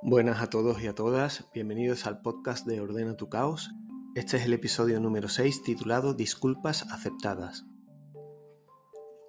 [0.00, 3.72] Buenas a todos y a todas, bienvenidos al podcast de Ordena tu Caos.
[4.14, 7.66] Este es el episodio número 6 titulado Disculpas aceptadas.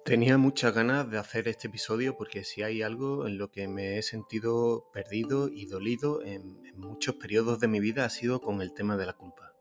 [0.04, 3.98] Tenía muchas ganas de hacer este episodio porque si hay algo en lo que me
[3.98, 8.62] he sentido perdido y dolido en, en muchos periodos de mi vida ha sido con
[8.62, 9.52] el tema de la culpa.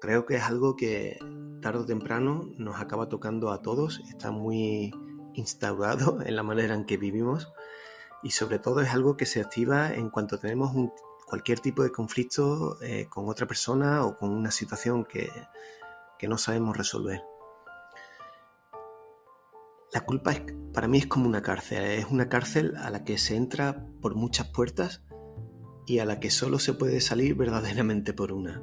[0.00, 1.18] Creo que es algo que
[1.60, 4.92] tarde o temprano nos acaba tocando a todos, está muy
[5.34, 7.52] instaurado en la manera en que vivimos
[8.22, 10.72] y sobre todo es algo que se activa en cuanto tenemos
[11.26, 15.30] cualquier tipo de conflicto eh, con otra persona o con una situación que,
[16.18, 17.22] que no sabemos resolver.
[19.92, 20.34] La culpa
[20.72, 24.14] para mí es como una cárcel, es una cárcel a la que se entra por
[24.14, 25.02] muchas puertas
[25.86, 28.62] y a la que solo se puede salir verdaderamente por una.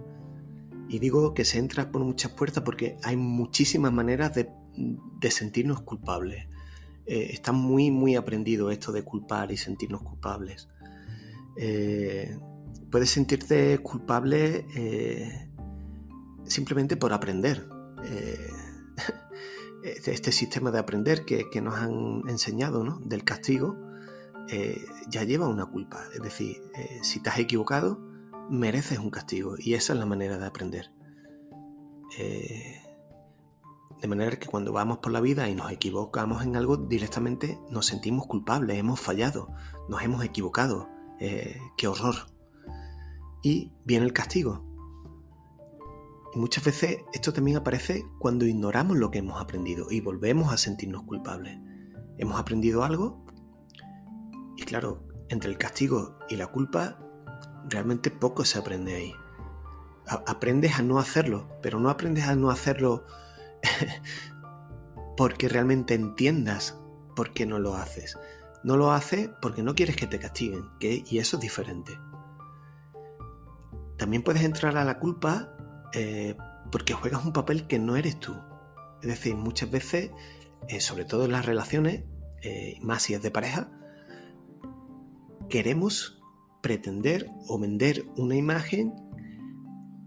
[0.87, 4.49] Y digo que se entra por muchas puertas porque hay muchísimas maneras de,
[5.19, 6.47] de sentirnos culpables.
[7.07, 10.67] Eh, está muy, muy aprendido esto de culpar y sentirnos culpables.
[11.55, 12.37] Eh,
[12.91, 15.49] puedes sentirte culpable eh,
[16.43, 17.67] simplemente por aprender.
[19.83, 22.99] Este, este sistema de aprender que, nos han enseñado ¿no?
[23.05, 23.77] del castigo
[25.07, 26.03] ya lleva una culpa.
[26.13, 26.61] Es decir,
[27.03, 27.97] si te has equivocado,
[28.49, 30.91] mereces un castigo y esa es la manera de aprender.
[34.01, 37.87] De manera que cuando vamos por la vida y nos equivocamos en algo, directamente nos
[37.87, 39.49] sentimos culpables, hemos fallado,
[39.89, 40.87] nos hemos equivocado.
[41.19, 42.15] Eh, ¡Qué horror!
[43.41, 44.63] Y viene el castigo.
[46.35, 50.57] Y muchas veces esto también aparece cuando ignoramos lo que hemos aprendido y volvemos a
[50.57, 51.57] sentirnos culpables.
[52.17, 53.25] Hemos aprendido algo
[54.57, 56.99] y claro, entre el castigo y la culpa,
[57.69, 59.13] realmente poco se aprende ahí.
[60.25, 63.05] aprendes a no hacerlo, pero no aprendes a no hacerlo
[65.17, 66.79] porque realmente entiendas
[67.15, 68.17] por qué no lo haces.
[68.63, 71.97] No lo haces porque no quieres que te castiguen, y eso es diferente.
[73.97, 75.55] También puedes entrar a la culpa
[75.93, 76.35] eh,
[76.71, 78.35] porque juegas un papel que no eres tú.
[79.01, 80.11] Es decir, muchas veces,
[80.67, 82.03] eh, sobre todo en las relaciones,
[82.43, 83.71] eh, más si es de pareja,
[85.49, 86.21] queremos
[86.61, 88.93] pretender o vender una imagen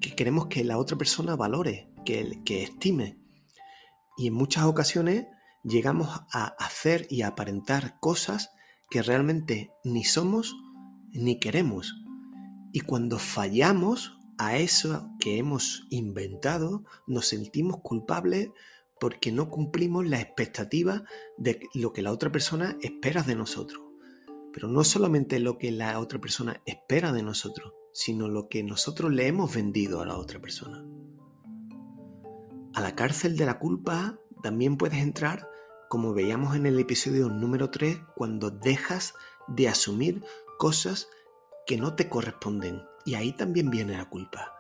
[0.01, 3.20] que queremos que la otra persona valore, que, que estime.
[4.21, 5.29] Y en muchas ocasiones
[5.65, 8.51] llegamos a hacer y aparentar cosas
[8.91, 10.55] que realmente ni somos
[11.11, 11.95] ni queremos.
[12.71, 18.51] Y cuando fallamos a eso que hemos inventado, nos sentimos culpables
[19.01, 21.03] porque no cumplimos la expectativa
[21.39, 23.83] de lo que la otra persona espera de nosotros.
[24.53, 29.15] Pero no solamente lo que la otra persona espera de nosotros, sino lo que nosotros
[29.15, 30.85] le hemos vendido a la otra persona.
[32.73, 35.49] A la cárcel de la culpa también puedes entrar,
[35.89, 39.15] como veíamos en el episodio número 3, cuando dejas
[39.49, 40.23] de asumir
[40.59, 41.09] cosas
[41.67, 42.83] que no te corresponden.
[43.05, 44.55] Y ahí también viene la culpa.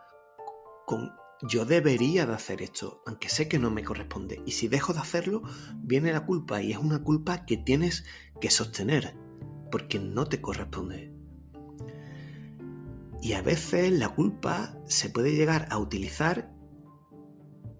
[0.87, 1.13] Con
[1.43, 4.43] yo debería de hacer esto, aunque sé que no me corresponde.
[4.45, 5.43] Y si dejo de hacerlo,
[5.77, 8.05] viene la culpa y es una culpa que tienes
[8.41, 9.17] que sostener,
[9.71, 11.15] porque no te corresponde.
[13.23, 16.53] Y a veces la culpa se puede llegar a utilizar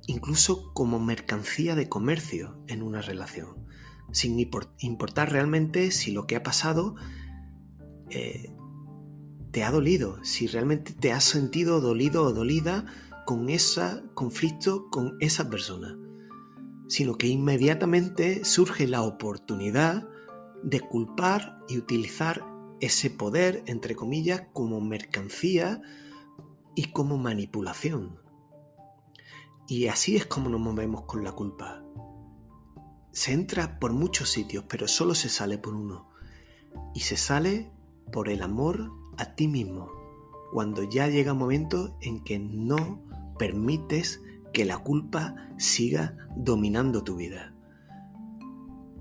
[0.07, 3.67] incluso como mercancía de comercio en una relación,
[4.13, 4.39] sin
[4.79, 6.97] importar realmente si lo que ha pasado
[8.11, 8.53] eh,
[9.53, 12.87] te ha dolido, si realmente te has sentido dolido o dolida
[13.27, 15.97] con ese conflicto con esa persona,
[16.89, 20.09] sino que inmediatamente surge la oportunidad
[20.63, 22.45] de culpar y utilizar
[22.81, 25.83] ese poder, entre comillas, como mercancía
[26.75, 28.19] y como manipulación.
[29.71, 31.81] Y así es como nos movemos con la culpa.
[33.13, 36.09] Se entra por muchos sitios, pero solo se sale por uno.
[36.93, 37.71] Y se sale
[38.11, 39.89] por el amor a ti mismo,
[40.53, 43.01] cuando ya llega un momento en que no
[43.39, 44.21] permites
[44.53, 47.55] que la culpa siga dominando tu vida.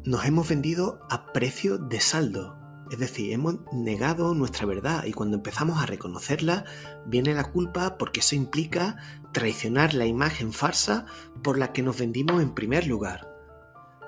[0.06, 2.59] Nos hemos vendido a precio de saldo,
[2.92, 6.66] es decir, hemos negado nuestra verdad y cuando empezamos a reconocerla
[7.06, 8.98] viene la culpa porque eso implica
[9.32, 11.06] traicionar la imagen farsa
[11.44, 13.30] por la que nos vendimos en primer lugar.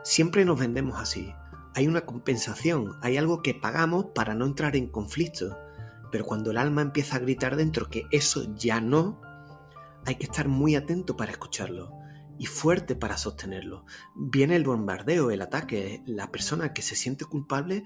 [0.04, 1.34] Siempre nos vendemos así.
[1.76, 5.58] Hay una compensación, hay algo que pagamos para no entrar en conflicto.
[6.12, 9.22] Pero cuando el alma empieza a gritar dentro que eso ya no,
[10.06, 12.01] hay que estar muy atento para escucharlo
[12.42, 13.86] y fuerte para sostenerlo.
[14.16, 17.84] Viene el bombardeo, el ataque, la persona que se siente culpable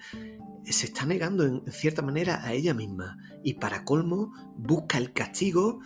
[0.64, 5.82] se está negando en cierta manera a ella misma y para colmo busca el castigo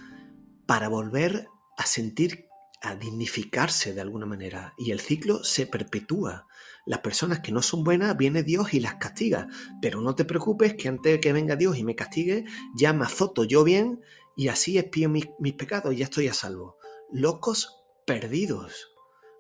[0.68, 1.48] para volver
[1.80, 2.46] a sentir,
[2.84, 6.46] a dignificarse de alguna manera y el ciclo se perpetúa
[6.86, 9.48] Las personas que no son buenas, viene Dios y las castiga.
[9.82, 12.46] Pero no te preocupes que antes de que venga Dios y me castigue,
[12.76, 14.02] ya me azoto yo bien
[14.38, 16.78] y así espío mis, mis pecados y ya estoy a salvo.
[17.12, 17.79] Locos
[18.10, 18.92] perdidos.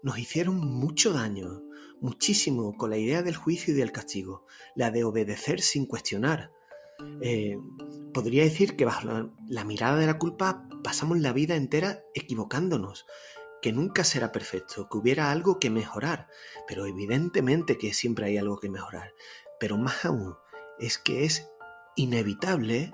[0.03, 1.63] Nos hicieron mucho daño,
[2.01, 4.45] muchísimo, con la idea del juicio y del castigo,
[4.75, 6.51] la de obedecer sin cuestionar.
[7.19, 7.57] Eh,
[8.13, 13.07] podría decir que bajo la, mirada de la culpa pasamos la vida entera equivocándonos,
[13.59, 16.27] que nunca será perfecto, que hubiera algo que mejorar,
[16.67, 19.15] pero evidentemente que siempre hay algo que mejorar.
[19.59, 20.35] Pero más aún,
[20.77, 21.49] es que es
[21.95, 22.91] inevitable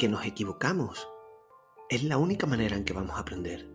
[0.00, 1.08] que nos equivocamos.
[1.88, 3.73] Es la única manera en que vamos a aprender.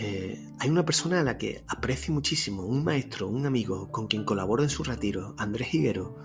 [0.00, 4.24] Eh, hay una persona a la que aprecio muchísimo, un maestro, un amigo con quien
[4.24, 6.16] colaboro en su retiro, Andrés Higuero,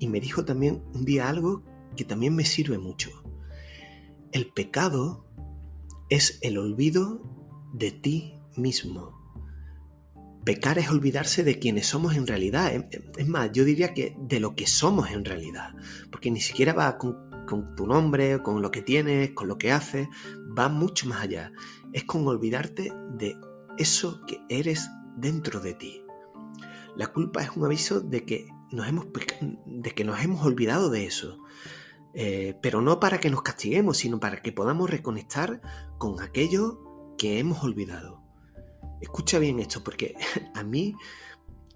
[0.00, 1.62] y me dijo también un día algo
[1.96, 3.22] que también me sirve mucho.
[4.32, 5.24] El pecado
[6.10, 7.22] es el olvido
[7.72, 9.22] de ti mismo.
[10.44, 12.88] Pecar es olvidarse de quienes somos en realidad.
[13.16, 15.76] Es más, yo diría que de lo que somos en realidad.
[16.10, 17.16] Porque ni siquiera va con,
[17.74, 20.08] tu nombre, con lo que tienes, con lo que haces.
[20.58, 21.52] Va mucho más allá.
[21.92, 23.36] Es con olvidarte de
[23.78, 26.02] eso que eres dentro de ti.
[26.96, 29.06] La culpa es un aviso de que nos hemos,
[29.66, 31.38] de que nos hemos olvidado de eso.
[32.14, 35.60] Eh, pero no para que nos castiguemos, sino para que podamos reconectar
[35.98, 38.22] con aquello que hemos olvidado.
[39.00, 40.14] Escucha bien esto, porque
[40.54, 40.94] a mí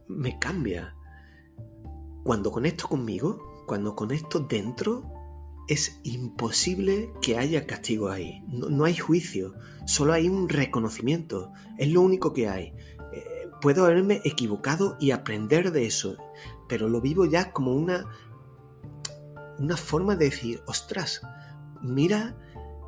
[0.09, 0.95] me cambia.
[2.25, 5.05] Cuando conecto conmigo, cuando conecto dentro,
[5.69, 8.43] es imposible que haya castigo ahí.
[8.49, 9.55] No, hay juicio,
[9.87, 11.53] solo hay un reconocimiento.
[11.79, 12.75] Es lo único que hay.
[13.13, 16.17] Eh, puedo haberme equivocado y aprender de eso,
[16.69, 18.07] pero lo vivo ya como una
[19.59, 21.23] una forma de decir, ostras,
[21.83, 22.37] mira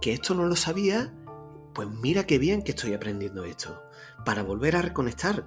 [0.01, 1.15] que esto no lo sabía,
[1.75, 3.83] pues mira qué bien que estoy aprendiendo esto,
[4.25, 5.47] para volver a reconectar,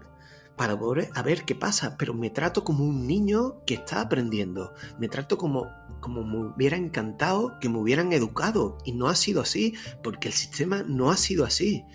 [0.56, 4.74] para volver a ver qué pasa, pero me trato como un niño que está aprendiendo,
[5.00, 5.68] me trato como,
[6.02, 10.34] como me hubiera encantado que me hubieran educado, y no ha sido así, porque el
[10.34, 11.86] sistema no ha sido así,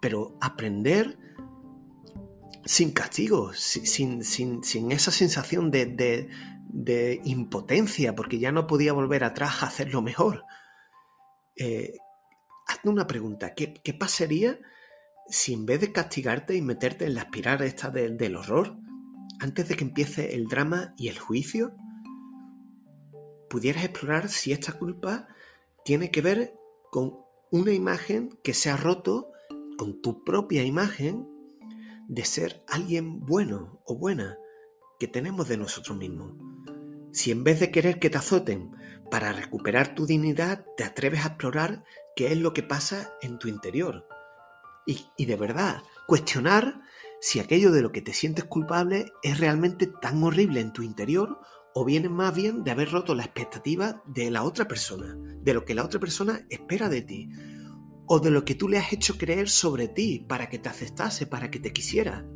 [0.00, 1.18] pero aprender
[2.64, 6.28] sin castigo, sin, sin, sin esa sensación de,
[6.72, 10.44] de impotencia porque ya no podía volver atrás a hacerlo mejor.
[11.56, 11.92] Eh,
[12.66, 14.58] hazme una pregunta, ¿qué, pasaría
[15.28, 18.76] si en vez de castigarte y meterte en la espiral esta del horror,
[19.38, 21.76] antes de que empiece el drama y el juicio,
[23.52, 25.28] pudieras explorar si esta culpa
[25.84, 26.54] tiene que ver
[26.90, 27.18] con
[27.50, 29.30] una imagen que se ha roto
[29.76, 31.28] con tu propia imagen
[32.08, 34.38] de ser alguien bueno o buena
[34.98, 36.32] que tenemos de nosotros mismos.
[37.12, 38.70] Si en vez de querer que te azoten
[39.10, 41.84] para recuperar tu dignidad, te atreves a explorar
[42.16, 44.08] qué es lo que pasa en tu interior.
[44.86, 46.80] Y, de verdad, cuestionar
[47.20, 51.38] si aquello de lo que te sientes culpable es realmente tan horrible en tu interior
[51.74, 55.64] o viene más bien de haber roto la expectativa de la otra persona, de lo
[55.64, 57.30] que la otra persona espera de ti,
[58.06, 61.26] o de lo que tú le has hecho creer sobre ti para que te aceptase,
[61.26, 62.26] para que te quisiera.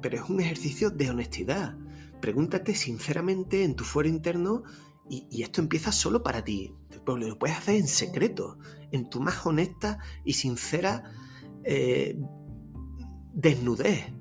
[0.00, 1.76] Pero es un ejercicio de honestidad,
[2.20, 4.62] pregúntate sinceramente en tu fuero interno
[5.08, 6.72] y, esto empieza solo para ti.
[7.06, 8.58] Lo puedes hacer en secreto,
[8.90, 11.12] en tu más honesta y sincera
[11.64, 12.18] eh,
[13.34, 14.13] desnudez.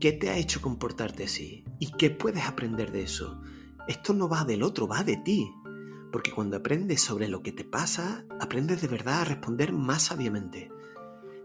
[0.00, 1.64] ¿Qué te ha hecho comportarte así?
[1.80, 3.40] ¿Y qué puedes aprender de eso?
[3.88, 5.52] Esto no va del otro, va de ti.
[6.12, 10.70] Porque cuando aprendes sobre lo que te pasa, aprendes de verdad a responder más sabiamente.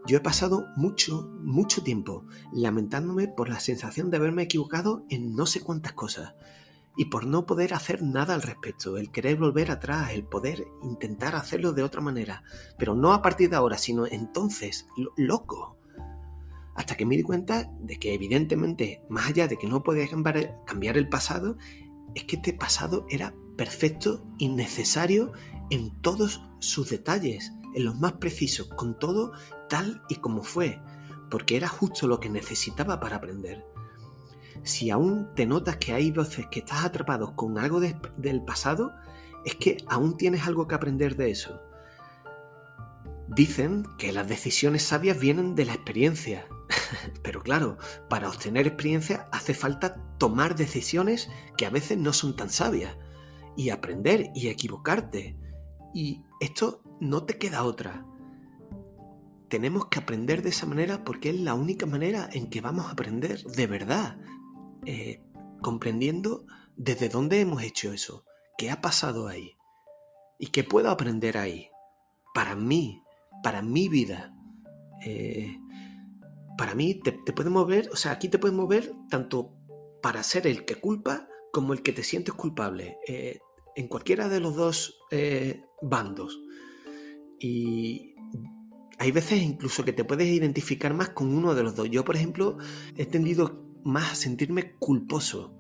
[0.06, 5.48] Yo he pasado mucho, mucho tiempo lamentándome por la sensación de haberme equivocado en no
[5.48, 6.36] sé cuántas cosas
[6.96, 11.36] y por no poder hacer nada al respecto, el querer volver atrás, el poder intentar
[11.36, 12.44] hacerlo de otra manera,
[12.77, 14.86] pero no a partir de ahora, sino entonces,
[15.18, 15.75] loco.
[16.75, 20.08] Hasta que me di cuenta de que evidentemente, más allá de que no podía
[20.65, 21.58] cambiar el pasado,
[22.15, 25.32] es que este pasado era perfecto y necesario
[25.70, 29.32] en todos sus detalles en los más precisos, con todo
[29.70, 30.80] tal y como fue,
[31.30, 33.65] porque era justo lo que necesitaba para aprender.
[34.63, 38.94] Si aún te notas que hay veces que estás atrapado con algo del pasado,
[39.46, 41.60] es que aún tienes algo que aprender de eso.
[43.27, 46.48] Dicen que las decisiones sabias vienen de la experiencia,
[47.24, 47.78] pero claro,
[48.10, 52.96] para obtener experiencia hace falta tomar decisiones que a veces no son tan sabias,
[53.56, 55.38] y aprender y equivocarte.
[55.94, 58.06] Y esto no te queda otra.
[59.50, 62.92] Tenemos que aprender de esa manera porque es la única manera en que vamos a
[62.92, 64.18] aprender de verdad,
[64.86, 65.22] eh,
[65.62, 68.25] comprendiendo desde dónde hemos hecho eso,
[68.58, 69.52] qué ha pasado ahí
[70.40, 71.70] y qué puedo aprender ahí,
[72.34, 73.04] para mí,
[73.44, 74.34] para mi vida.
[75.06, 75.60] Eh,
[76.57, 79.53] para mí te, te puede mover, o sea, aquí te puede mover tanto
[80.01, 83.39] para ser el que culpa como el que te sientes culpable, eh,
[83.75, 86.39] en cualquiera de los dos eh, bandos.
[87.39, 88.15] Y
[88.98, 91.89] hay veces incluso que te puedes identificar más con uno de los dos.
[91.89, 92.57] Yo, por ejemplo,
[92.98, 95.55] he tendido más a sentirme culposo.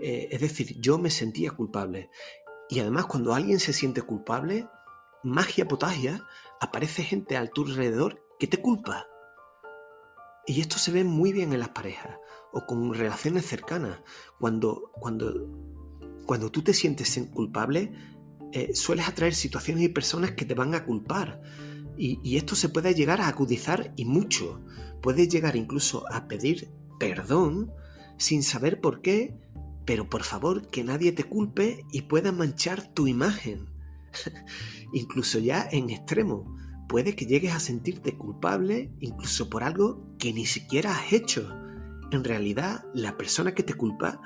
[0.00, 2.10] Eh, es decir, yo me sentía culpable.
[2.70, 4.68] Y además, cuando alguien se siente culpable,
[5.22, 6.24] magia potagia,
[6.60, 9.06] aparece gente a tu alrededor que te culpa.
[10.46, 12.16] Y esto se ve muy bien en las parejas
[12.52, 14.00] o con relaciones cercanas.
[14.38, 15.48] Cuando, cuando,
[16.26, 17.92] cuando tú te sientes culpable,
[18.52, 21.40] eh, sueles atraer situaciones y personas que te van a culpar.
[21.96, 24.64] Y, esto se puede llegar a acudizar y mucho.
[25.02, 27.72] Puedes llegar incluso a pedir perdón
[28.16, 29.36] sin saber por qué,
[29.84, 33.68] pero por favor que nadie te culpe y pueda manchar tu imagen.
[34.92, 36.56] incluso ya en extremo.
[36.90, 41.48] Puede que llegues a sentirte culpable incluso por algo que ni siquiera has hecho.
[42.10, 44.20] En realidad, la persona que te culpa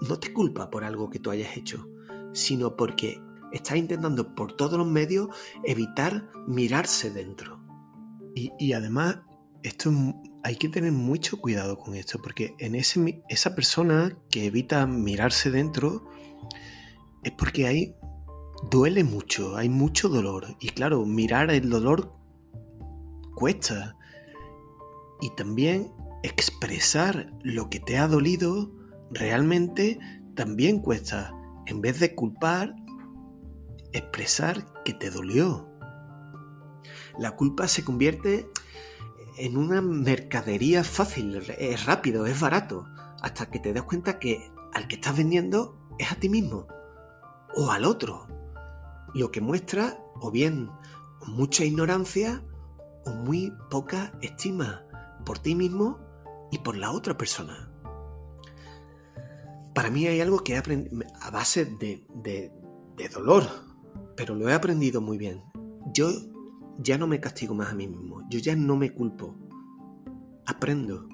[0.00, 1.86] no te culpa por algo que tú hayas hecho,
[2.32, 3.20] sino porque
[3.52, 5.28] está intentando por todos los medios
[5.64, 7.60] evitar mirarse dentro.
[8.34, 9.18] Y, además,
[9.62, 9.92] esto
[10.44, 15.50] hay que tener mucho cuidado con esto, porque en ese, esa persona que evita mirarse
[15.50, 16.08] dentro
[17.22, 17.94] es porque hay
[18.70, 20.56] duele mucho, hay mucho dolor.
[20.60, 22.12] Y claro, mirar el dolor
[23.34, 23.96] cuesta.
[25.20, 25.92] Y también
[26.22, 28.70] expresar lo que te ha dolido
[29.10, 29.98] realmente
[30.34, 31.32] también cuesta.
[31.66, 32.74] En vez de culpar,
[33.92, 35.68] expresar que te dolió.
[37.18, 38.48] La culpa se convierte
[39.38, 42.86] en una mercadería fácil, es rápido, es barato,
[43.22, 46.66] hasta que te das cuenta que al que estás vendiendo es a ti mismo
[47.54, 48.26] o al otro,
[49.14, 50.70] lo que muestra o bien
[51.26, 52.42] mucha ignorancia
[53.04, 54.84] o muy poca estima
[55.24, 55.98] por ti mismo
[56.50, 57.70] y por la otra persona.
[59.74, 63.44] Para mí hay algo que he aprendido a base de, de, dolor,
[64.16, 65.42] pero lo he aprendido muy bien.
[65.92, 66.10] Yo
[66.78, 69.34] ya no me castigo más a mí mismo, yo ya no me culpo,
[70.46, 71.08] aprendo.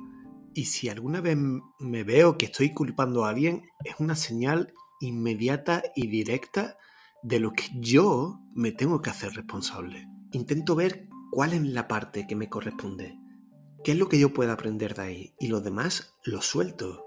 [0.55, 1.37] Y si alguna vez
[1.79, 6.77] me veo que estoy culpando a alguien, es una señal inmediata y directa
[7.23, 10.09] de lo que yo me tengo que hacer responsable.
[10.33, 13.19] Intento ver cuál es la parte que me corresponde,
[13.85, 17.05] qué es lo que yo puedo aprender de ahí y lo demás lo suelto.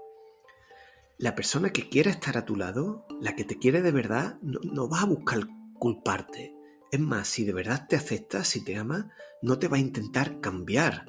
[1.18, 4.88] La persona que quiera estar a tu lado, la que te quiere de verdad, no,
[4.88, 5.46] va a buscar
[5.78, 6.54] culparte.
[6.90, 10.40] Es más, si de verdad te acepta, si te ama, no te va a intentar
[10.40, 11.06] cambiar.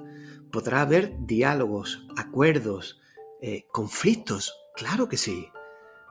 [0.51, 3.01] Podrá haber diálogos, acuerdos,
[3.41, 5.47] eh, conflictos, claro que sí.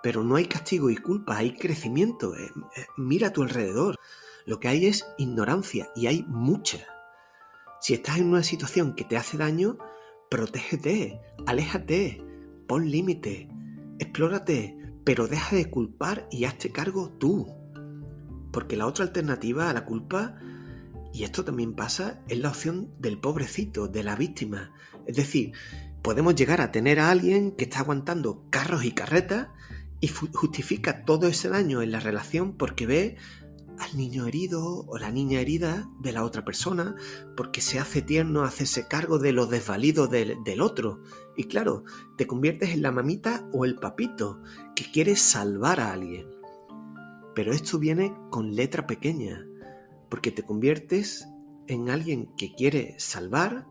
[0.02, 2.36] Pero no hay castigo y culpa, hay crecimiento.
[2.36, 3.96] Eh, eh, mira a tu alrededor.
[4.44, 6.78] Lo que hay es ignorancia y hay mucha.
[7.80, 9.78] Si estás en una situación que te hace daño,
[10.30, 12.24] protégete, aléjate,
[12.66, 13.48] pon límite,
[13.98, 17.46] explórate, pero deja de culpar y hazte cargo tú.
[18.52, 20.38] Porque la otra alternativa a la culpa,
[21.12, 24.72] y esto también pasa, es la opción del pobrecito, de la víctima.
[25.06, 25.52] Es decir,
[26.02, 29.48] podemos llegar a tener a alguien que está aguantando carros y carretas
[30.02, 33.16] y justifica todo ese daño en la relación porque ve
[33.78, 36.96] al niño herido o la niña herida de la otra persona,
[37.36, 41.04] porque se hace tierno hacerse cargo de lo desvalido del, otro.
[41.36, 41.84] Y claro,
[42.18, 44.42] te conviertes en la mamita o el papito
[44.74, 46.26] que quiere salvar a alguien.
[47.36, 49.46] Pero esto viene con letra pequeña,
[50.10, 51.28] porque te conviertes
[51.68, 53.68] en alguien que quiere salvar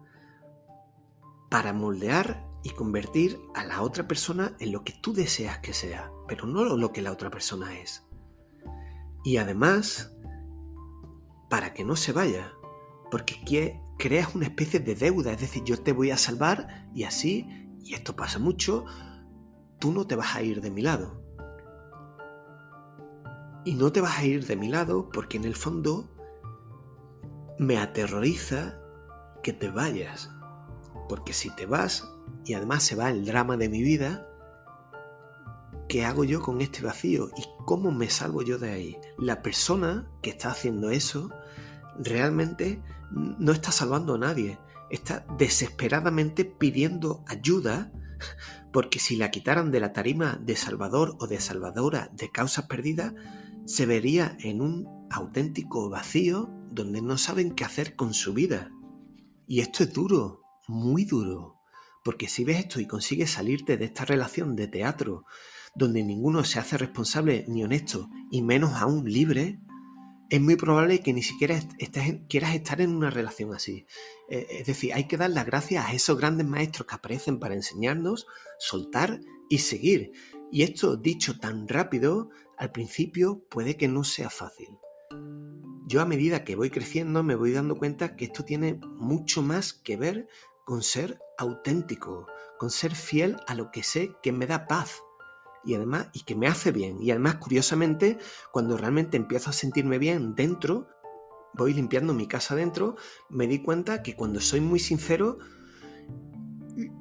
[1.49, 6.11] para moldear y convertir a la otra persona en lo que tú deseas que sea,
[6.27, 8.07] pero no lo que la otra persona es.
[9.23, 10.15] Y además,
[11.49, 12.53] para que no se vaya,
[13.09, 17.47] porque creas una especie de deuda, es decir, yo te voy a salvar y así,
[17.83, 18.85] y esto pasa mucho,
[19.79, 21.21] tú no te vas a ir de mi lado.
[23.63, 26.09] Y no te vas a ir de mi lado porque en el fondo
[27.59, 28.79] me aterroriza
[29.43, 30.31] que te vayas.
[31.07, 32.11] Porque si te vas,
[32.45, 34.27] y además se va el drama de mi vida,
[35.87, 37.29] ¿qué hago yo con este vacío?
[37.37, 38.97] ¿Y cómo me salvo yo de ahí?
[39.17, 41.29] La persona que está haciendo eso
[41.99, 44.59] realmente no está salvando a nadie,
[44.89, 47.91] está desesperadamente pidiendo ayuda
[48.71, 53.13] porque si la quitaran de la tarima de salvador o de salvadora de causas perdidas,
[53.65, 58.71] se vería en un auténtico vacío donde no saben qué hacer con su vida.
[59.45, 61.60] Y esto es duro, muy duro.
[62.03, 65.25] Porque si ves esto y consigues salirte de esta relación de teatro,
[65.75, 69.59] donde ninguno se hace responsable ni honesto, y menos aún libre,
[70.29, 71.59] es muy probable que ni siquiera
[72.29, 73.85] quieras estar en una relación así.
[74.29, 77.53] E, es decir, hay que dar las gracias a esos grandes maestros que aparecen para
[77.53, 78.27] enseñarnos,
[78.57, 80.13] soltar y seguir.
[80.49, 84.69] Y esto dicho tan rápido, al principio puede que no sea fácil.
[85.87, 89.73] Yo a medida que voy creciendo me voy dando cuenta que esto tiene mucho más
[89.73, 90.29] que ver
[90.65, 92.27] con ser auténtico,
[92.57, 95.01] con ser fiel a lo que sé que me da paz
[95.63, 97.01] y además y que me hace bien.
[97.01, 98.17] Y además, curiosamente,
[98.51, 100.87] cuando realmente empiezo a sentirme bien dentro,
[101.53, 102.95] voy limpiando mi casa dentro,
[103.29, 105.39] me di cuenta que cuando soy muy sincero,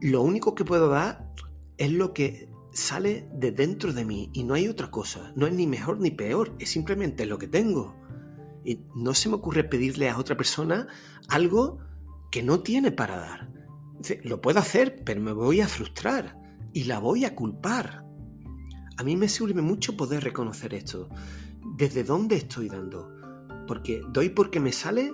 [0.01, 1.33] lo único que puedo dar
[1.77, 5.33] es lo que sale de dentro de mí y no hay otra cosa.
[5.37, 7.97] No es ni mejor ni peor, es simplemente lo que tengo.
[8.65, 10.89] Y no se me ocurre pedirle a otra persona
[11.29, 11.79] algo
[12.31, 13.51] que no tiene para dar.
[14.25, 16.41] Lo puedo hacer, pero me voy a frustrar
[16.73, 18.05] y la voy a culpar.
[18.97, 21.09] A mí me sirve mucho poder reconocer esto.
[21.77, 23.11] ¿Desde dónde estoy dando?
[23.67, 25.13] Porque doy porque me sale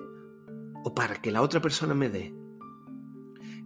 [0.85, 2.35] o para que la otra persona me dé.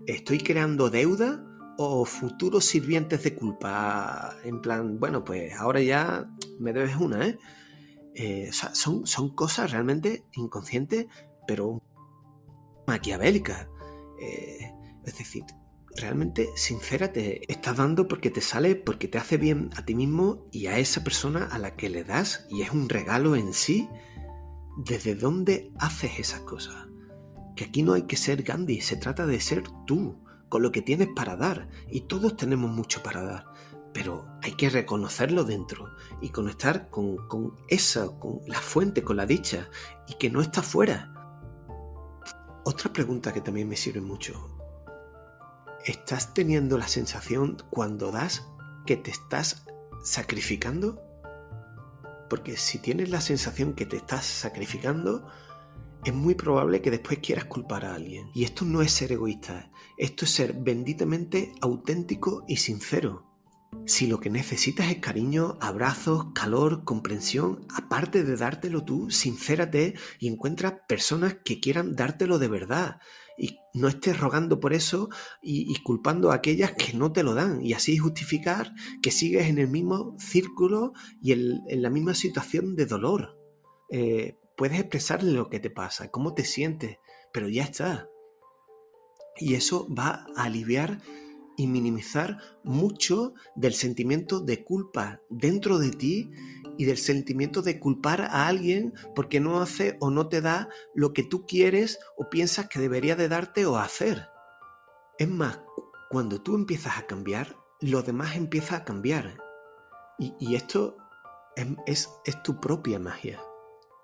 [0.07, 1.45] ¿Estoy creando deuda
[1.76, 4.37] o futuros sirvientes de culpa?
[4.45, 7.38] En plan, bueno, pues ahora ya me debes una, ¿eh?
[8.14, 11.07] eh son, son cosas realmente inconscientes,
[11.47, 11.83] pero
[12.90, 13.68] maquiavélicas.
[14.20, 14.73] Eh,
[15.04, 15.44] es decir,
[15.97, 17.40] realmente sincérate.
[17.52, 21.02] Estás dando porque te sale, porque te hace bien a ti mismo y a esa
[21.04, 23.88] persona a la que le das y es un regalo en sí.
[24.76, 26.88] ¿Desde dónde haces esas cosas?
[27.56, 30.18] Que aquí no hay que ser Gandhi, se trata de ser tú,
[30.49, 31.68] con lo que tienes para dar.
[31.88, 33.44] Y todos tenemos mucho para dar.
[33.92, 35.88] Pero hay que reconocerlo dentro
[36.23, 39.68] y conectar con, con esa, con la fuente, con la dicha,
[40.06, 41.20] y que no está fuera.
[42.64, 44.35] Otra pregunta que también me sirve mucho.
[45.87, 48.47] ¿Estás teniendo la sensación cuando das
[48.87, 49.64] que te estás
[50.05, 51.00] sacrificando?
[52.29, 55.26] Porque si tienes la sensación que te estás sacrificando,
[56.05, 58.31] es muy probable que después quieras culpar a alguien.
[58.35, 63.29] Y esto no es ser egoísta, esto es ser benditamente auténtico y sincero.
[63.87, 70.28] Si lo que necesitas es cariño, abrazos, calor, comprensión, aparte de dártelo tú, sincérate y
[70.28, 73.00] encuentra personas que quieran dártelo de verdad.
[73.39, 75.09] Y no estés rogando por eso
[75.41, 77.65] y, culpando a aquellas que no te lo dan.
[77.65, 82.87] Y así justificar que sigues en el mismo círculo y en, la misma situación de
[82.87, 83.39] dolor.
[83.91, 86.99] Eh, puedes expresarle lo que te pasa, cómo te sientes,
[87.33, 88.09] pero ya está.
[89.39, 91.00] Y eso va a aliviar
[91.60, 96.30] y minimizar mucho del sentimiento de culpa dentro de ti
[96.78, 101.12] y del sentimiento de culpar a alguien porque no hace o no te da lo
[101.12, 104.26] que tú quieres o piensas que debería de darte o hacer.
[105.18, 105.60] Es más,
[106.08, 109.36] cuando tú empiezas a cambiar, lo demás empieza a cambiar.
[110.18, 110.96] Y, esto
[111.84, 113.38] es, es tu propia magia,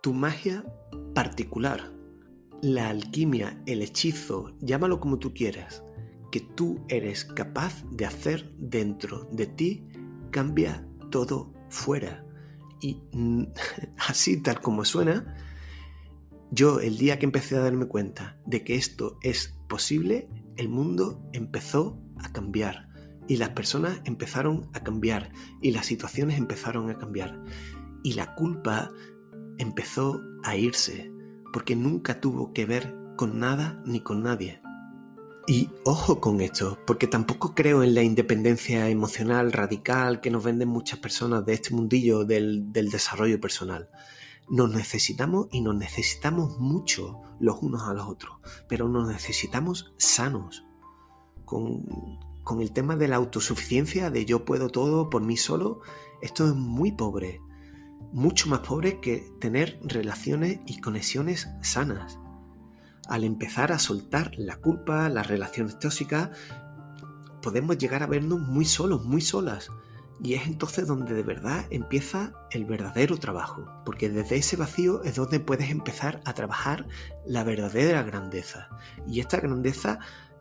[0.03, 0.63] tu magia
[1.15, 1.91] particular.
[2.61, 5.83] La alquimia, el hechizo, llámalo como tú quieras,
[6.31, 9.87] que tú eres capaz de hacer dentro de ti
[10.31, 12.25] cambia todo fuera.
[12.81, 13.03] Y
[14.09, 15.37] así tal como suena,
[16.51, 21.21] yo el día que empecé a darme cuenta de que esto es posible, el mundo
[21.33, 22.89] empezó a cambiar
[23.29, 27.43] y las personas empezaron a cambiar y las situaciones empezaron a cambiar
[28.05, 28.91] y la culpa
[29.59, 31.11] empezó a irse
[31.53, 34.61] porque nunca tuvo que ver con nada ni con nadie.
[35.49, 40.69] Y ojo con esto, porque tampoco creo en la independencia emocional radical que nos venden
[40.69, 43.89] muchas personas de este mundillo del, desarrollo personal.
[44.49, 50.65] Nos necesitamos y nos necesitamos mucho los unos a los otros, pero nos necesitamos sanos.
[51.45, 51.85] Con,
[52.43, 55.81] con el tema de la autosuficiencia, de yo puedo todo por mí solo,
[56.23, 57.41] esto es muy pobre,
[58.13, 62.19] mucho más pobre que tener relaciones y conexiones sanas
[63.09, 66.31] al empezar a soltar la culpa, las relaciones tóxicas,
[67.43, 69.71] podemos llegar a vernos muy solos, muy solas.
[70.23, 75.17] Y es entonces donde de verdad empieza el verdadero trabajo, porque desde ese vacío es
[75.17, 76.89] donde puedes empezar a trabajar
[77.27, 78.69] la verdadera grandeza.
[79.07, 79.99] Y esta grandeza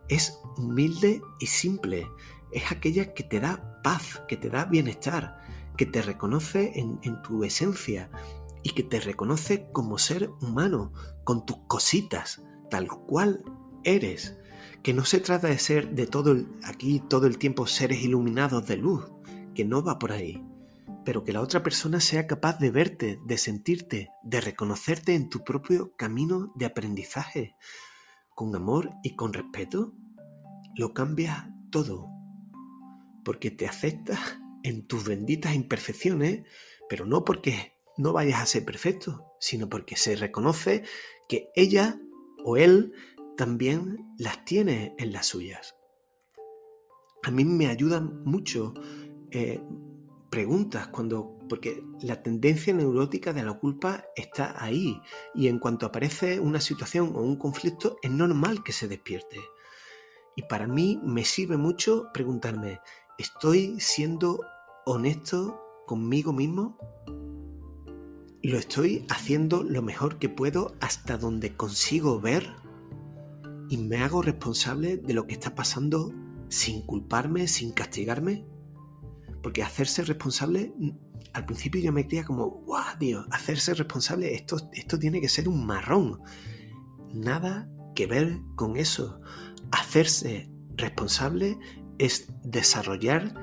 [0.08, 2.08] es humilde y simple,
[2.52, 5.38] es aquella que te da paz, que te da bienestar,
[5.76, 8.10] que te reconoce en, en tu esencia
[8.62, 13.44] y que te reconoce como ser humano, con tus cositas, tal cual
[13.84, 14.36] eres.
[14.82, 18.76] Que no se trata de ser de todo aquí todo el tiempo seres iluminados de
[18.76, 19.10] luz,
[19.54, 20.44] que no va por ahí.
[21.04, 25.44] Pero que la otra persona sea capaz de verte, de sentirte, de reconocerte en tu
[25.44, 27.56] propio camino de aprendizaje.
[28.34, 29.94] Con amor y con respeto,
[30.76, 32.08] lo cambia todo.
[33.24, 34.20] Porque te aceptas
[34.62, 36.42] en tus benditas imperfecciones,
[36.88, 40.84] pero no porque no vayas a ser perfecto, sino porque se reconoce
[41.28, 41.98] que ella
[42.46, 42.94] o él
[43.36, 45.74] también las tiene en las suyas.
[47.24, 48.72] A mí me ayuda mucho
[49.32, 49.60] eh,
[50.30, 55.00] preguntas cuando porque la tendencia neurótica de la culpa está ahí
[55.34, 59.40] y en cuanto aparece una situación o un conflicto es normal que se despierte.
[60.36, 62.80] Y para mí me sirve mucho preguntarme,
[63.18, 64.40] ¿estoy siendo
[64.84, 66.78] honesto conmigo mismo?
[68.46, 72.48] ¿Lo estoy haciendo lo mejor que puedo hasta donde consigo ver?
[73.68, 76.14] ¿Y me hago responsable de lo que está pasando
[76.48, 78.46] sin culparme, sin castigarme?
[79.42, 80.72] Porque hacerse responsable,
[81.32, 85.48] al principio yo me creía como, guau, Dios, hacerse responsable, esto, esto tiene que ser
[85.48, 86.20] un marrón.
[87.12, 89.20] Nada que ver con eso.
[89.72, 91.58] Hacerse responsable
[91.98, 93.34] es desarrollar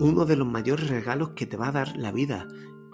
[0.00, 2.48] uno de los mayores regalos que te va a dar la vida.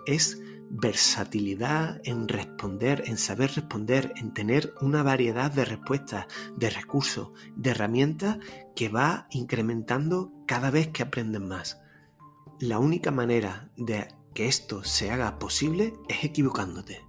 [0.04, 0.43] Es
[0.76, 7.70] versatilidad en responder, en saber responder, en tener una variedad de respuestas, de recursos, de
[7.70, 8.38] herramientas
[8.74, 11.80] que va incrementando cada vez que aprendes más.
[12.58, 17.02] La única manera de que esto se haga posible es equivocándote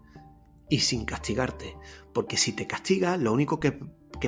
[0.70, 1.76] y sin castigarte,
[2.14, 3.80] porque si te castigas, lo único que,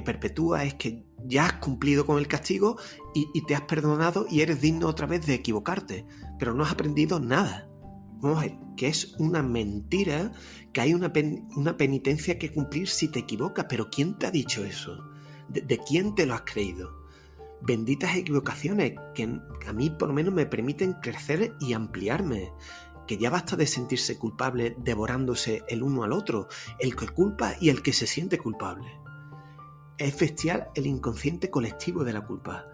[0.04, 2.78] perpetúa es que ya has cumplido con el castigo
[3.16, 6.06] y, te has perdonado y eres digno otra vez de equivocarte,
[6.38, 7.68] pero no has aprendido nada.
[8.20, 10.32] Vamos a ver, que es una mentira,
[10.74, 11.12] que hay una,
[11.56, 15.04] una penitencia que cumplir si te equivocas, pero ¿quién te ha dicho eso?
[15.50, 17.06] ¿De, quién te lo has creído?
[17.62, 22.52] Benditas equivocaciones que a mí por lo menos me permiten crecer y ampliarme
[23.08, 26.48] que ya basta de sentirse culpable devorándose el uno al otro,
[26.80, 29.00] el que culpa y el que se siente culpable.
[29.98, 32.68] Es bestial el inconsciente colectivo de la culpa.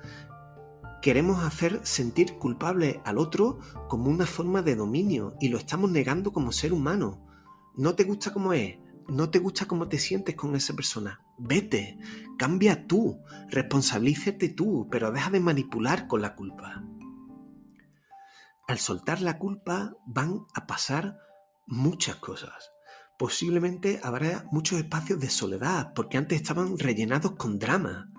[1.03, 6.31] Queremos hacer sentir culpable al otro como una forma de dominio y lo estamos negando
[6.31, 7.27] como ser humano.
[7.75, 11.19] No te gusta cómo es, no te gusta cómo te sientes con esa persona.
[11.37, 11.99] Vete,
[12.39, 16.83] cambia tú, responsabilízate tú, pero deja de manipular con la culpa
[18.67, 21.19] al soltar la culpa van a pasar
[21.65, 22.71] muchas cosas.
[23.17, 28.11] Posiblemente habrá muchos espacios de soledad, porque antes estaban rellenados con drama.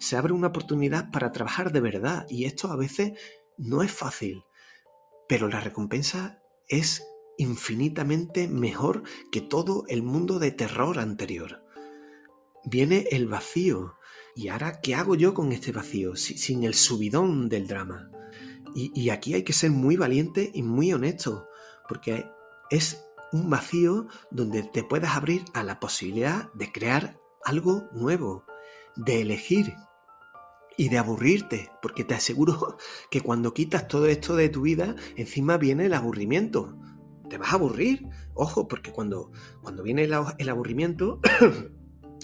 [0.00, 3.12] Se abre una oportunidad para trabajar de verdad y esto a veces
[3.58, 4.42] no es fácil,
[5.28, 11.62] pero la recompensa es infinitamente mejor que todo el mundo de terror anterior.
[12.64, 13.96] Viene el vacío.
[14.34, 16.16] ¿Y ahora qué hago yo con este vacío?
[16.16, 18.10] Sin el subidón del drama.
[18.74, 21.48] Y, aquí hay que ser muy valiente y muy honesto,
[21.88, 22.24] porque
[22.70, 28.44] es un vacío donde te puedes abrir a la posibilidad de crear algo nuevo,
[28.96, 29.74] de elegir
[30.80, 32.78] y de aburrirte, porque te aseguro
[33.10, 36.74] que cuando quitas todo esto de tu vida, encima viene el aburrimiento.
[37.28, 41.20] Te vas a aburrir, ojo, porque cuando, cuando viene el aburrimiento,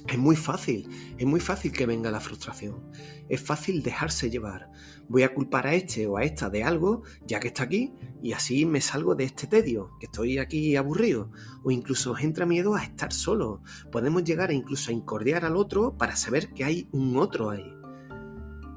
[0.09, 0.88] Es muy fácil,
[1.19, 2.81] es muy fácil que venga la frustración.
[3.29, 4.71] Es fácil dejarse llevar.
[5.09, 7.92] Voy a culpar a este o a esta de algo, ya que está aquí,
[8.23, 11.33] y así me salgo de este tedio, que estoy aquí aburrido.
[11.64, 13.62] O incluso entra miedo a estar solo.
[13.90, 17.76] Podemos llegar incluso a incordiar al otro para saber que hay un otro ahí.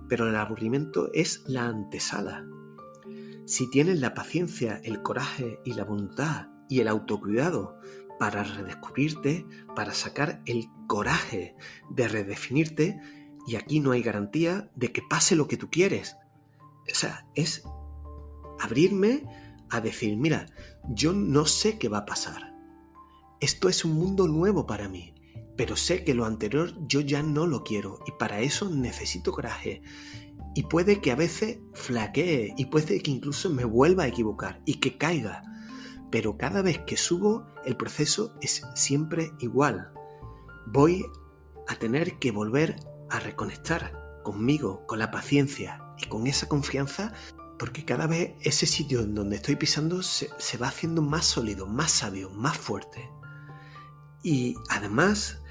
[0.09, 2.45] Pero el aburrimiento es la antesala.
[3.45, 7.79] Si tienes la paciencia, el coraje y la voluntad y el autocuidado
[8.19, 9.45] para redescubrirte,
[9.75, 11.55] para sacar el coraje
[11.89, 12.99] de redefinirte
[13.47, 16.15] y aquí no hay garantía de que pase lo que tú quieres.
[16.91, 17.63] O sea, es
[18.59, 19.23] abrirme
[19.69, 20.47] a decir, mira,
[20.89, 22.53] yo no sé qué va a pasar.
[23.39, 25.15] Esto es un mundo nuevo para mí,
[25.59, 29.81] pero sé que lo anterior yo ya no lo quiero y para eso necesito coraje.
[30.55, 34.75] Y puede que a veces flaquee y puede que incluso me vuelva a equivocar y
[34.75, 35.43] que caiga
[36.11, 39.91] pero cada vez que subo el proceso es siempre igual.
[40.67, 41.05] Voy
[41.67, 42.77] a tener que volver
[43.09, 47.13] a reconectar conmigo, con la paciencia y con esa confianza,
[47.57, 51.91] porque cada vez ese sitio en donde estoy pisando se, va haciendo más sólido, más
[51.91, 53.09] sabio, más fuerte.
[54.23, 55.41] Y además,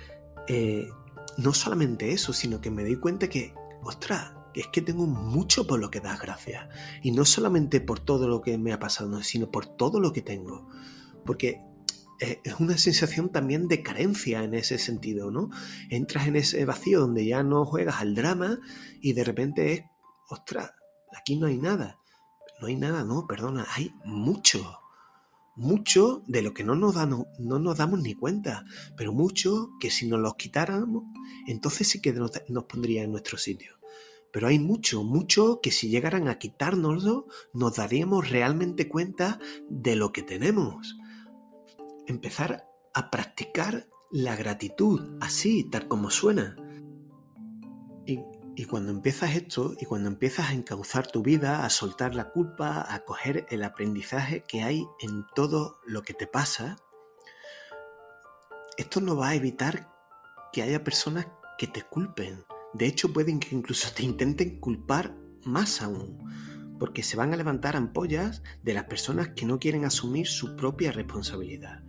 [0.49, 0.89] eh,
[1.37, 5.79] no solamente eso, sino que me doy cuenta que, ostras, es que tengo mucho por
[5.79, 6.69] lo que dar gracias.
[7.03, 10.23] Y no solamente por todo lo que me ha pasado, sino por todo lo que
[10.23, 10.69] tengo.
[11.25, 11.61] Porque
[12.21, 15.51] eh, es una sensación también de carencia en ese sentido, ¿no?
[15.91, 18.59] Entras en ese vacío donde ya no juegas al drama
[19.01, 19.83] y de repente es,
[20.29, 20.73] ostras,
[21.17, 21.99] aquí no hay nada.
[22.61, 24.78] No hay nada, no, perdona, hay mucho.
[25.59, 28.65] Mucho de lo que no nos, no, nos damos ni cuenta,
[28.97, 31.03] pero mucho que si nos los quitáramos,
[31.49, 33.73] entonces sí que nos pondría en nuestro sitio.
[34.33, 40.13] Pero hay mucho, mucho que si llegaran a quitárnoslo, nos daríamos realmente cuenta de lo
[40.13, 40.97] que tenemos.
[42.07, 46.57] Empezar a practicar la gratitud, así, tal como suena.
[48.59, 52.93] Y cuando empiezas esto y cuando empiezas a encauzar tu vida, a soltar la culpa,
[52.93, 56.77] a coger el aprendizaje que hay en todo lo que te pasa,
[58.77, 59.89] esto no va a evitar
[60.53, 62.43] que haya personas que te culpen.
[62.75, 66.19] De hecho, pueden que incluso te intenten culpar más aún,
[66.81, 70.91] porque se van a levantar ampollas de las personas que no quieren asumir su propia
[70.91, 71.85] responsabilidad.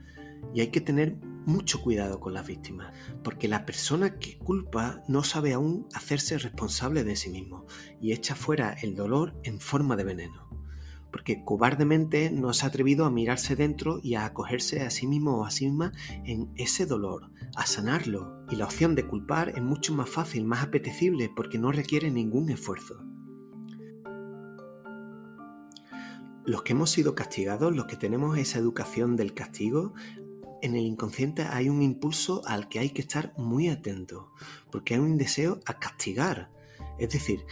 [0.53, 1.17] Y hay que tener
[1.49, 7.03] mucho cuidado con las víctimas, porque la persona que culpa no sabe aún hacerse responsable
[7.03, 7.65] de sí mismo
[7.99, 10.47] y echa fuera el dolor en forma de veneno.
[11.11, 15.39] Porque cobardemente no se ha atrevido a mirarse dentro y a acogerse a sí mismo
[15.39, 15.91] o a sí misma
[16.23, 18.45] en ese dolor, a sanarlo.
[18.51, 22.51] Y la opción de culpar es mucho más fácil, más apetecible, porque no requiere ningún
[22.51, 23.03] esfuerzo.
[26.45, 29.93] Los que hemos sido castigados, los que tenemos esa educación del castigo,
[30.61, 34.31] en el inconsciente hay un impulso al que hay que estar muy atento,
[34.71, 36.51] porque hay un deseo a castigar.
[36.97, 37.45] Es decir,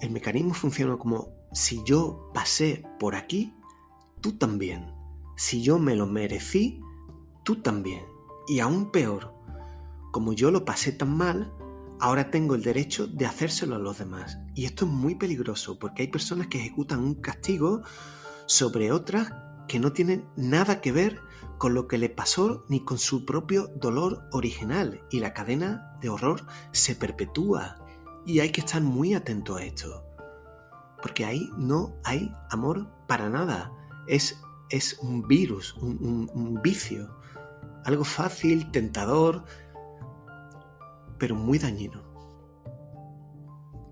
[0.00, 3.54] el mecanismo funciona como si yo pasé por aquí,
[4.20, 4.94] tú también.
[5.36, 6.80] Si yo me lo merecí,
[7.44, 8.04] tú también.
[8.48, 9.34] Y aún peor,
[10.12, 11.52] como yo lo pasé tan mal,
[12.00, 14.38] ahora tengo el derecho de hacérselo a los demás.
[14.54, 17.82] Y esto es muy peligroso porque hay personas que ejecutan un castigo
[18.46, 19.32] sobre otras
[19.68, 21.20] que no tienen nada que ver
[21.58, 25.02] con lo que le pasó ni con su propio dolor original.
[25.10, 27.78] Y la cadena de horror se perpetúa.
[28.26, 30.04] Y hay que estar muy atento a esto
[31.02, 33.70] porque ahí no hay amor para nada.
[34.06, 37.10] Es, es un virus, un, vicio.
[37.84, 39.44] Algo fácil, tentador
[41.18, 42.02] pero muy dañino.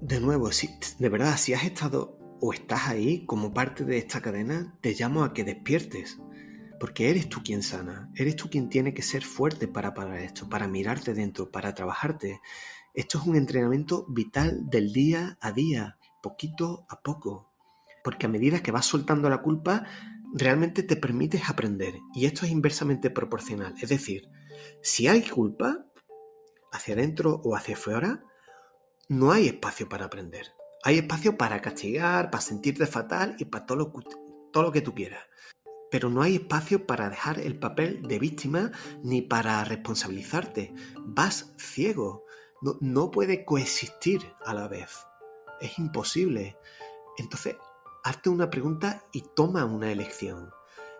[0.00, 4.20] De nuevo, si, de verdad, si has estado o estás ahí como parte de esta
[4.20, 6.18] cadena, te llamo a que despiertes,
[6.78, 10.48] porque eres tú quien sana, eres tú quien tiene que ser fuerte para parar esto,
[10.48, 12.40] para mirarte dentro, para trabajarte.
[12.94, 17.50] Esto es un entrenamiento vital del día a día, poquito a poco.
[18.02, 19.84] Porque a medida que vas soltando la culpa,
[20.32, 21.98] realmente te permites aprender.
[22.14, 23.74] Y esto es inversamente proporcional.
[23.80, 24.28] Es decir,
[24.82, 25.84] si hay culpa,
[26.72, 28.24] hacia adentro o hacia afuera,
[29.08, 30.46] no hay espacio para aprender.
[30.82, 33.92] Hay espacio para castigar, para sentirte fatal y para todo
[34.52, 35.20] lo, que tú quieras
[35.90, 38.70] pero no hay espacio para dejar el papel de víctima
[39.02, 40.72] ni para responsabilizarte.
[41.00, 42.24] Vas ciego.
[42.62, 45.04] No, no puede coexistir a la vez.
[45.60, 46.56] Es imposible.
[47.18, 47.56] Entonces,
[48.04, 50.50] hazte una pregunta y toma una elección.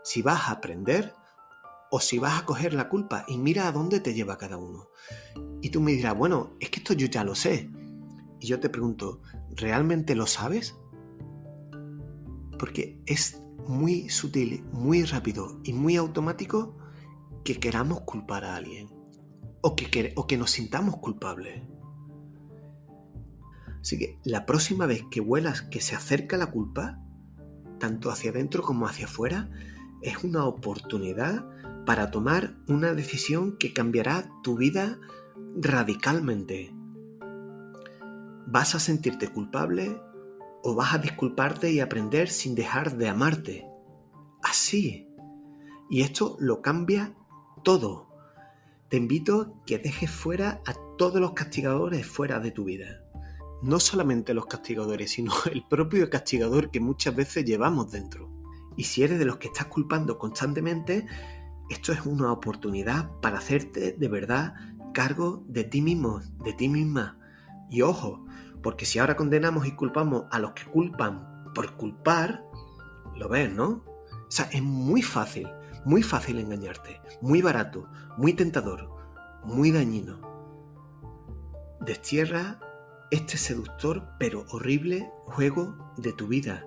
[0.03, 1.15] Si vas a aprender
[1.91, 4.91] o si vas a coger la culpa y mira a dónde te lleva cada uno.
[5.61, 7.71] Y tú me dirás, bueno, es que esto yo ya lo sé.
[8.41, 9.21] Y yo te pregunto,
[9.57, 10.77] ¿realmente lo sabes?
[12.59, 16.77] Porque es muy sutil, muy rápido y muy automático
[17.45, 18.89] que queramos culpar a alguien
[19.61, 21.63] o que, o que nos sintamos culpables.
[23.81, 26.99] Así que la próxima vez que vuelas que se acerca la culpa,
[27.79, 29.51] tanto hacia adentro como hacia afuera,
[30.03, 31.47] es una oportunidad
[31.87, 34.99] para tomar una decisión que cambiará tu vida
[35.57, 36.75] radicalmente.
[38.51, 40.01] ¿Vas a sentirte culpable
[40.63, 43.67] o vas a disculparte y aprender sin dejar de amarte.
[44.43, 45.09] Así.
[45.89, 47.15] Y esto lo cambia
[47.65, 48.09] todo.
[48.89, 53.05] Te invito a que dejes fuera a todos los castigadores fuera de tu vida.
[53.63, 58.31] No solamente los castigadores, sino el propio castigador que muchas veces llevamos dentro.
[58.77, 61.07] Y si eres de los que estás culpando constantemente,
[61.69, 64.55] esto es una oportunidad para hacerte de verdad
[64.93, 67.19] cargo de ti mismo, de ti misma.
[67.69, 68.25] Y ojo,
[68.63, 72.45] porque si ahora condenamos y culpamos a los que culpan por culpar,
[73.17, 73.85] lo ves, ¿no?
[74.31, 75.49] O sea, es muy fácil,
[75.85, 78.91] muy fácil engañarte, muy barato, muy tentador,
[79.45, 80.21] muy dañino.
[81.81, 82.61] Destierra
[83.11, 86.65] este seductor pero horrible juego de tu vida.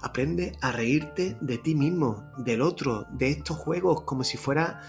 [0.00, 4.80] Aprende a reírte de ti mismo, del otro, de estos juegos como si fuera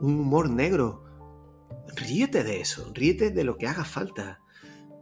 [0.00, 1.04] un humor negro.
[1.96, 4.41] Ríete de eso, ríete de lo que haga falta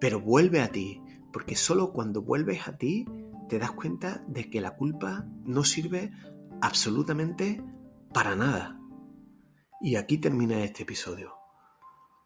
[0.00, 1.00] pero vuelve a ti,
[1.32, 3.06] porque solo cuando vuelves a ti
[3.48, 6.12] te das cuenta de que la culpa no sirve
[6.60, 7.62] absolutamente
[8.12, 8.80] para nada.
[9.80, 11.34] Y aquí termina este episodio.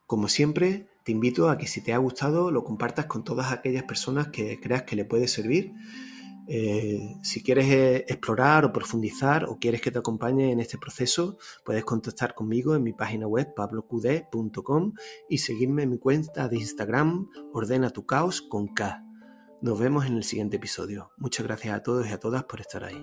[0.07, 3.85] Como siempre, te invito a que si te ha gustado lo compartas con todas aquellas
[3.85, 5.73] personas que creas que le puede servir
[6.47, 11.39] eh, si quieres eh, explorar o profundizar o quieres que te acompañe en este proceso,
[11.65, 14.93] puedes contactar conmigo en mi página web pabloqd.com
[15.29, 19.03] y seguirme en mi cuenta de Instagram Ordena tu caos con K.
[19.63, 21.13] Nos vemos en el siguiente episodio.
[21.17, 23.03] Muchas gracias a todos y a todas por estar ahí.